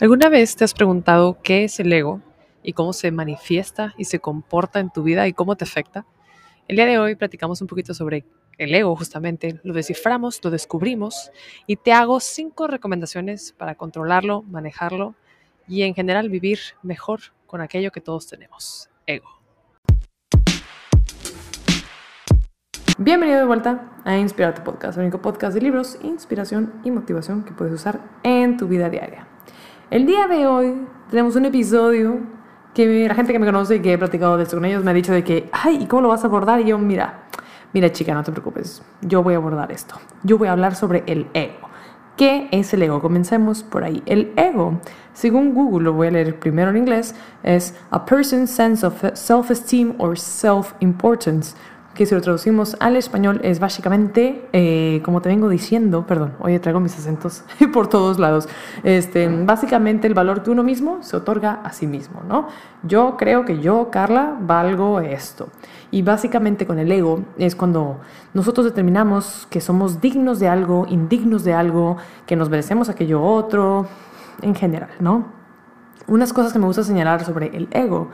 [0.00, 2.22] ¿Alguna vez te has preguntado qué es el ego
[2.62, 6.06] y cómo se manifiesta y se comporta en tu vida y cómo te afecta?
[6.68, 8.24] El día de hoy platicamos un poquito sobre
[8.56, 11.30] el ego justamente, lo desciframos, lo descubrimos
[11.66, 15.16] y te hago cinco recomendaciones para controlarlo, manejarlo
[15.68, 19.28] y en general vivir mejor con aquello que todos tenemos, ego.
[22.96, 27.52] Bienvenido de vuelta a Inspirarte Podcast, el único podcast de libros, inspiración y motivación que
[27.52, 29.29] puedes usar en tu vida diaria.
[29.90, 32.20] El día de hoy tenemos un episodio
[32.74, 34.92] que la gente que me conoce y que he platicado de esto con ellos me
[34.92, 36.60] ha dicho de que, ay, ¿y cómo lo vas a abordar?
[36.60, 37.24] Y yo, mira,
[37.72, 39.96] mira chica, no te preocupes, yo voy a abordar esto.
[40.22, 41.68] Yo voy a hablar sobre el ego.
[42.16, 43.02] ¿Qué es el ego?
[43.02, 44.00] Comencemos por ahí.
[44.06, 44.80] El ego,
[45.12, 49.96] según Google, lo voy a leer primero en inglés, es a person's sense of self-esteem
[49.98, 51.56] or self-importance
[51.94, 56.60] que si lo traducimos al español es básicamente, eh, como te vengo diciendo, perdón, oye,
[56.60, 58.48] traigo mis acentos por todos lados,
[58.84, 62.48] este, básicamente el valor que uno mismo se otorga a sí mismo, ¿no?
[62.84, 65.48] Yo creo que yo, Carla, valgo esto.
[65.90, 68.00] Y básicamente con el ego es cuando
[68.34, 71.96] nosotros determinamos que somos dignos de algo, indignos de algo,
[72.26, 73.88] que nos merecemos aquello otro,
[74.42, 75.26] en general, ¿no?
[76.06, 78.08] Unas cosas que me gusta señalar sobre el ego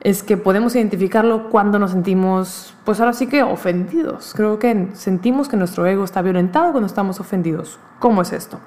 [0.00, 4.32] es que podemos identificarlo cuando nos sentimos, pues ahora sí que ofendidos.
[4.34, 7.78] Creo que sentimos que nuestro ego está violentado cuando estamos ofendidos.
[7.98, 8.60] ¿Cómo es esto?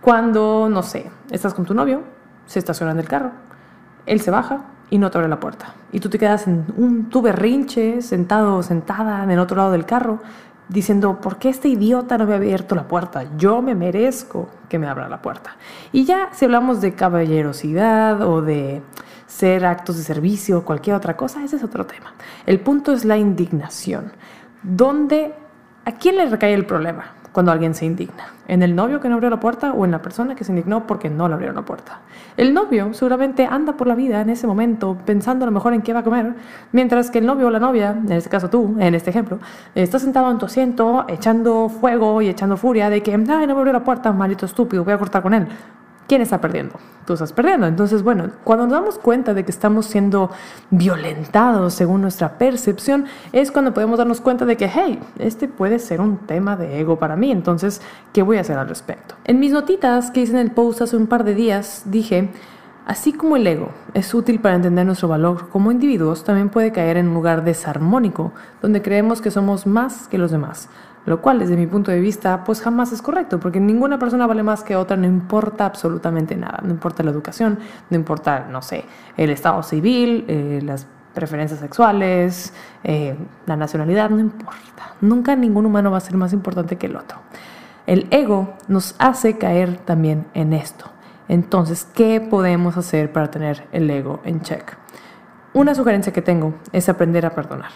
[0.00, 2.02] Cuando, no sé, estás con tu novio,
[2.46, 3.32] se estaciona en el carro,
[4.06, 5.74] él se baja y no te abre la puerta.
[5.90, 9.72] Y tú te quedas en un tu berrinche, sentado o sentada en el otro lado
[9.72, 10.20] del carro,
[10.68, 13.24] diciendo, ¿por qué este idiota no me ha abierto la puerta?
[13.36, 15.56] Yo me merezco que me abra la puerta.
[15.90, 18.82] Y ya si hablamos de caballerosidad o de
[19.36, 22.14] ser actos de servicio o cualquier otra cosa, ese es otro tema.
[22.46, 24.12] El punto es la indignación.
[24.62, 25.34] ¿Dónde,
[25.84, 28.32] ¿A quién le recae el problema cuando alguien se indigna?
[28.48, 30.86] ¿En el novio que no abrió la puerta o en la persona que se indignó
[30.86, 32.00] porque no le abrieron la puerta?
[32.38, 35.82] El novio seguramente anda por la vida en ese momento pensando a lo mejor en
[35.82, 36.34] qué va a comer,
[36.72, 39.38] mientras que el novio o la novia, en este caso tú, en este ejemplo,
[39.74, 43.60] está sentado en tu asiento echando fuego y echando furia de que, ay, no me
[43.60, 45.46] abrió la puerta, maldito estúpido, voy a cortar con él.
[46.06, 46.74] ¿Quién está perdiendo?
[47.06, 47.66] Tú estás perdiendo.
[47.66, 50.30] Entonces, bueno, cuando nos damos cuenta de que estamos siendo
[50.70, 56.00] violentados según nuestra percepción, es cuando podemos darnos cuenta de que, hey, este puede ser
[56.00, 57.30] un tema de ego para mí.
[57.30, 57.80] Entonces,
[58.12, 59.14] ¿qué voy a hacer al respecto?
[59.24, 62.30] En mis notitas que hice en el post hace un par de días, dije,
[62.86, 66.96] Así como el ego es útil para entender nuestro valor como individuos, también puede caer
[66.98, 68.32] en un lugar desarmónico,
[68.62, 70.68] donde creemos que somos más que los demás,
[71.04, 74.44] lo cual desde mi punto de vista pues jamás es correcto, porque ninguna persona vale
[74.44, 77.58] más que otra, no importa absolutamente nada, no importa la educación,
[77.90, 78.84] no importa, no sé,
[79.16, 82.54] el estado civil, eh, las preferencias sexuales,
[82.84, 83.16] eh,
[83.46, 87.18] la nacionalidad, no importa, nunca ningún humano va a ser más importante que el otro.
[87.84, 90.95] El ego nos hace caer también en esto.
[91.28, 94.76] Entonces, ¿qué podemos hacer para tener el ego en check?
[95.52, 97.70] Una sugerencia que tengo es aprender a perdonar.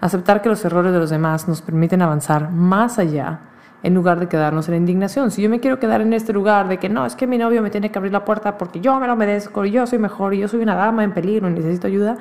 [0.00, 3.40] Aceptar que los errores de los demás nos permiten avanzar más allá
[3.82, 5.30] en lugar de quedarnos en indignación.
[5.30, 7.62] Si yo me quiero quedar en este lugar de que no, es que mi novio
[7.62, 10.34] me tiene que abrir la puerta porque yo me lo merezco, y yo soy mejor,
[10.34, 12.16] y yo soy una dama en peligro y necesito ayuda,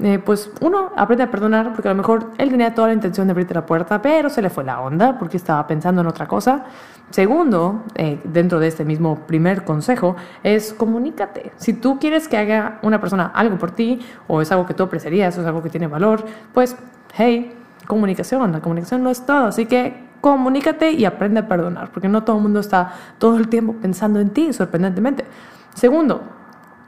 [0.00, 3.26] eh, pues uno aprende a perdonar porque a lo mejor él tenía toda la intención
[3.26, 6.26] de abrirte la puerta, pero se le fue la onda porque estaba pensando en otra
[6.26, 6.64] cosa.
[7.10, 11.52] Segundo, eh, dentro de este mismo primer consejo, es comunícate.
[11.56, 14.84] Si tú quieres que haga una persona algo por ti, o es algo que tú
[14.84, 16.24] apreciarías, o es algo que tiene valor,
[16.54, 16.74] pues,
[17.14, 17.52] hey,
[17.86, 22.22] comunicación, la comunicación no es todo, así que comunícate y aprende a perdonar, porque no
[22.22, 25.26] todo el mundo está todo el tiempo pensando en ti, sorprendentemente.
[25.74, 26.22] Segundo,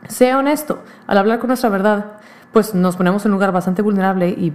[0.08, 2.12] sea honesto al hablar con nuestra verdad
[2.54, 4.52] pues nos ponemos en un lugar bastante vulnerable y,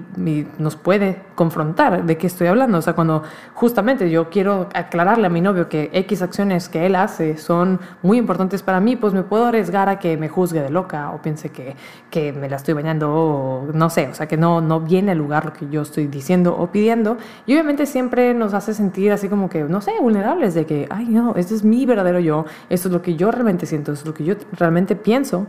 [0.57, 2.77] nos puede confrontar de qué estoy hablando.
[2.77, 3.23] O sea, cuando
[3.53, 8.17] justamente yo quiero aclararle a mi novio que X acciones que él hace son muy
[8.17, 11.49] importantes para mí, pues me puedo arriesgar a que me juzgue de loca o piense
[11.49, 11.75] que,
[12.09, 15.17] que me la estoy bañando o no sé, o sea, que no, no viene al
[15.17, 17.17] lugar lo que yo estoy diciendo o pidiendo.
[17.45, 21.07] Y obviamente siempre nos hace sentir así como que, no sé, vulnerables de que, ay,
[21.09, 24.07] no, este es mi verdadero yo, esto es lo que yo realmente siento, esto es
[24.07, 25.47] lo que yo realmente pienso,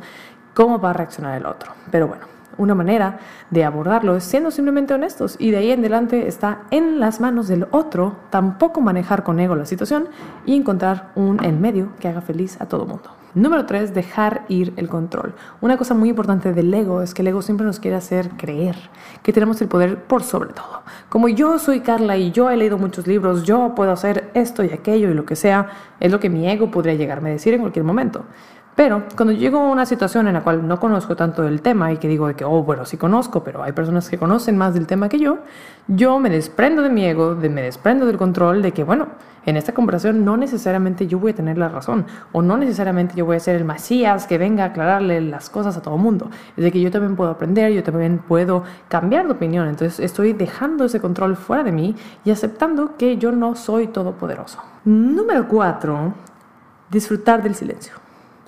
[0.52, 1.72] cómo va a reaccionar el otro.
[1.92, 3.18] Pero bueno, una manera
[3.50, 7.48] de abordarlo es siendo simplemente honestos y de ahí en adelante está en las manos
[7.48, 10.08] del otro tampoco manejar con ego la situación
[10.44, 13.10] y encontrar un en medio que haga feliz a todo mundo.
[13.32, 15.34] Número 3, dejar ir el control.
[15.60, 18.74] Una cosa muy importante del ego es que el ego siempre nos quiere hacer creer
[19.22, 20.82] que tenemos el poder por sobre todo.
[21.08, 24.72] Como yo soy Carla y yo he leído muchos libros, yo puedo hacer esto y
[24.72, 25.68] aquello y lo que sea,
[26.00, 28.24] es lo que mi ego podría llegarme a decir en cualquier momento.
[28.80, 31.98] Pero cuando llego a una situación en la cual no conozco tanto del tema y
[31.98, 34.86] que digo de que, oh, bueno, sí conozco, pero hay personas que conocen más del
[34.86, 35.40] tema que yo,
[35.86, 39.08] yo me desprendo de mi ego, de, me desprendo del control de que, bueno,
[39.44, 43.26] en esta conversación no necesariamente yo voy a tener la razón o no necesariamente yo
[43.26, 46.30] voy a ser el Macías que venga a aclararle las cosas a todo el mundo.
[46.56, 49.68] Es de que yo también puedo aprender, yo también puedo cambiar de opinión.
[49.68, 54.58] Entonces estoy dejando ese control fuera de mí y aceptando que yo no soy todopoderoso.
[54.86, 56.14] Número cuatro,
[56.90, 57.92] disfrutar del silencio.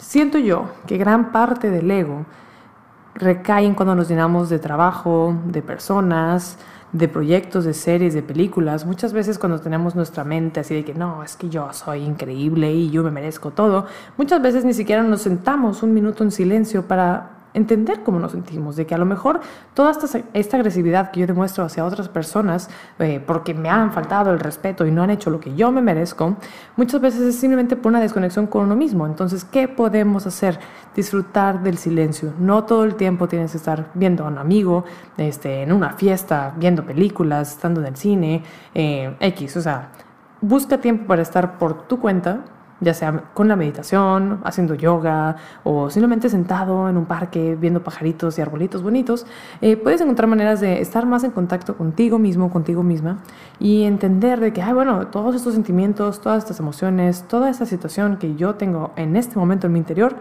[0.02, 2.26] Siento yo que gran parte del ego
[3.14, 6.58] recae en cuando nos llenamos de trabajo, de personas,
[6.90, 8.84] de proyectos, de series, de películas.
[8.84, 12.72] Muchas veces cuando tenemos nuestra mente así de que no, es que yo soy increíble
[12.72, 16.82] y yo me merezco todo, muchas veces ni siquiera nos sentamos un minuto en silencio
[16.82, 19.40] para entender cómo nos sentimos, de que a lo mejor
[19.74, 24.32] toda esta, esta agresividad que yo demuestro hacia otras personas eh, porque me han faltado
[24.32, 26.36] el respeto y no han hecho lo que yo me merezco,
[26.76, 29.06] muchas veces es simplemente por una desconexión con uno mismo.
[29.06, 30.58] Entonces, ¿qué podemos hacer?
[30.94, 32.32] Disfrutar del silencio.
[32.38, 34.84] No todo el tiempo tienes que estar viendo a un amigo,
[35.16, 38.42] este, en una fiesta, viendo películas, estando en el cine,
[38.74, 39.90] eh, X, o sea,
[40.40, 42.44] busca tiempo para estar por tu cuenta
[42.82, 48.38] ya sea con la meditación, haciendo yoga o simplemente sentado en un parque viendo pajaritos
[48.38, 49.24] y arbolitos bonitos,
[49.60, 53.18] eh, puedes encontrar maneras de estar más en contacto contigo mismo, contigo misma
[53.58, 58.16] y entender de que, ay, bueno, todos estos sentimientos, todas estas emociones, toda esta situación
[58.18, 60.16] que yo tengo en este momento en mi interior,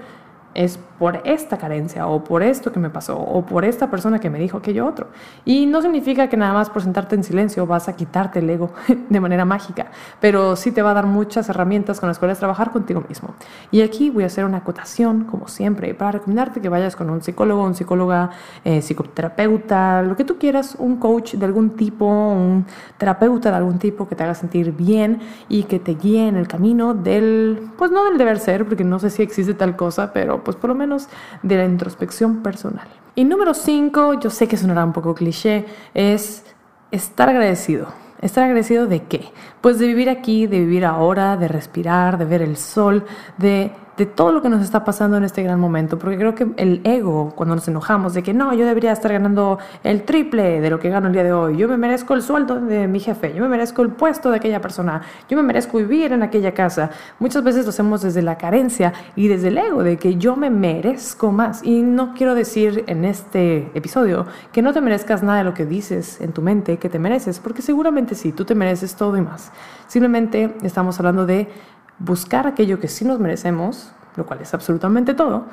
[0.53, 4.29] es por esta carencia o por esto que me pasó o por esta persona que
[4.29, 5.07] me dijo aquello otro.
[5.45, 8.71] Y no significa que nada más por sentarte en silencio vas a quitarte el ego
[9.09, 9.87] de manera mágica,
[10.19, 13.33] pero sí te va a dar muchas herramientas con las cuales trabajar contigo mismo.
[13.71, 17.21] Y aquí voy a hacer una acotación, como siempre, para recomendarte que vayas con un
[17.21, 18.29] psicólogo, un psicóloga,
[18.63, 22.65] eh, psicoterapeuta, lo que tú quieras, un coach de algún tipo, un
[22.97, 25.19] terapeuta de algún tipo que te haga sentir bien
[25.49, 28.99] y que te guíe en el camino del, pues no del deber ser, porque no
[28.99, 31.07] sé si existe tal cosa, pero pues por lo menos
[31.43, 32.87] de la introspección personal.
[33.15, 36.45] Y número cinco, yo sé que sonará un poco cliché, es
[36.91, 37.87] estar agradecido.
[38.21, 39.31] ¿Estar agradecido de qué?
[39.61, 43.03] Pues de vivir aquí, de vivir ahora, de respirar, de ver el sol,
[43.37, 46.47] de de todo lo que nos está pasando en este gran momento, porque creo que
[46.57, 50.69] el ego, cuando nos enojamos de que no, yo debería estar ganando el triple de
[50.69, 53.33] lo que gano el día de hoy, yo me merezco el sueldo de mi jefe,
[53.35, 56.91] yo me merezco el puesto de aquella persona, yo me merezco vivir en aquella casa,
[57.19, 60.49] muchas veces lo hacemos desde la carencia y desde el ego de que yo me
[60.49, 61.63] merezco más.
[61.63, 65.65] Y no quiero decir en este episodio que no te merezcas nada de lo que
[65.65, 69.21] dices en tu mente que te mereces, porque seguramente sí, tú te mereces todo y
[69.21, 69.51] más.
[69.87, 71.49] Simplemente estamos hablando de
[72.03, 75.45] buscar aquello que sí nos merecemos, lo cual es absolutamente todo,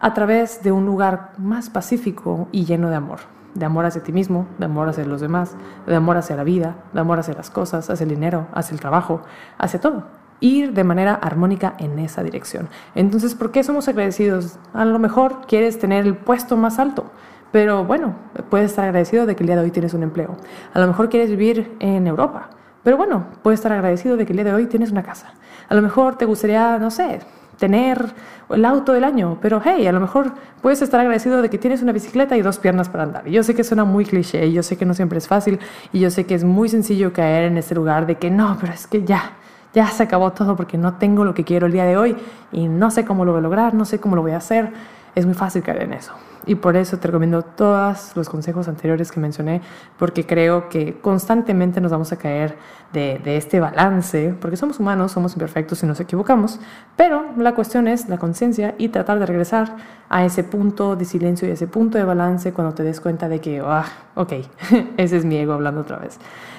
[0.00, 3.20] a través de un lugar más pacífico y lleno de amor.
[3.54, 5.56] De amor hacia ti mismo, de amor hacia los demás,
[5.86, 8.80] de amor hacia la vida, de amor hacia las cosas, hacia el dinero, hacia el
[8.80, 9.22] trabajo,
[9.56, 10.04] hacia todo.
[10.40, 12.68] Ir de manera armónica en esa dirección.
[12.94, 14.58] Entonces, ¿por qué somos agradecidos?
[14.74, 17.06] A lo mejor quieres tener el puesto más alto,
[17.50, 18.14] pero bueno,
[18.50, 20.36] puedes estar agradecido de que el día de hoy tienes un empleo.
[20.74, 22.50] A lo mejor quieres vivir en Europa,
[22.86, 25.32] pero bueno, puedes estar agradecido de que el día de hoy tienes una casa.
[25.68, 27.18] A lo mejor te gustaría, no sé,
[27.58, 28.14] tener
[28.48, 30.30] el auto del año, pero hey, a lo mejor
[30.62, 33.26] puedes estar agradecido de que tienes una bicicleta y dos piernas para andar.
[33.26, 35.58] Yo sé que suena muy cliché, yo sé que no siempre es fácil,
[35.92, 38.72] y yo sé que es muy sencillo caer en ese lugar de que no, pero
[38.72, 39.32] es que ya,
[39.74, 42.16] ya se acabó todo porque no tengo lo que quiero el día de hoy
[42.52, 44.70] y no sé cómo lo voy a lograr, no sé cómo lo voy a hacer.
[45.16, 46.12] Es muy fácil caer en eso.
[46.44, 49.62] Y por eso te recomiendo todos los consejos anteriores que mencioné,
[49.98, 52.54] porque creo que constantemente nos vamos a caer
[52.92, 56.60] de, este balance, porque somos humanos, somos imperfectos y nos equivocamos,
[56.96, 59.74] pero la cuestión es la conciencia y tratar de regresar
[60.10, 63.40] a ese punto de silencio y ese punto de balance cuando te des cuenta de
[63.40, 63.86] que, ah,
[64.16, 64.32] ok,
[64.98, 66.18] ese es mi ego hablando otra vez.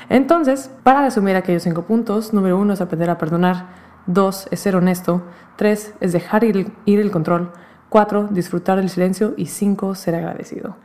[0.10, 3.68] Entonces, para resumir aquellos cinco puntos, número uno es aprender a perdonar,
[4.08, 5.22] dos es ser honesto,
[5.58, 7.52] tres es dejar ir, ir el control,
[7.90, 8.28] 4.
[8.32, 9.34] Disfrutar del silencio.
[9.38, 9.96] Y 5.
[9.96, 10.76] Ser agradecido.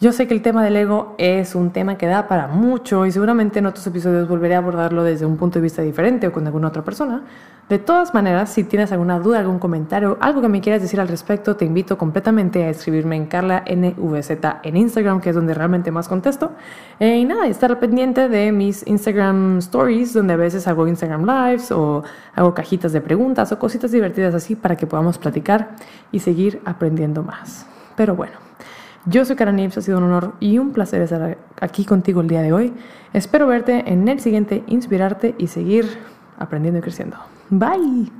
[0.00, 3.10] Yo sé que el tema del ego es un tema que da para mucho y
[3.10, 6.46] seguramente en otros episodios volveré a abordarlo desde un punto de vista diferente o con
[6.46, 7.24] alguna otra persona.
[7.68, 11.08] De todas maneras, si tienes alguna duda, algún comentario, algo que me quieras decir al
[11.08, 14.30] respecto, te invito completamente a escribirme en Carla NVZ
[14.62, 16.52] en Instagram, que es donde realmente más contesto.
[17.00, 21.72] Eh, y nada, estar pendiente de mis Instagram Stories, donde a veces hago Instagram Lives
[21.72, 22.04] o
[22.36, 25.70] hago cajitas de preguntas o cositas divertidas así para que podamos platicar
[26.12, 27.66] y seguir aprendiendo más.
[27.96, 28.47] Pero bueno.
[29.06, 32.28] Yo soy Karen Nips, ha sido un honor y un placer estar aquí contigo el
[32.28, 32.74] día de hoy.
[33.12, 35.86] Espero verte en el siguiente, inspirarte y seguir
[36.38, 37.16] aprendiendo y creciendo.
[37.48, 38.10] Bye.